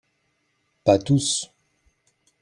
[0.83, 1.51] Pas tous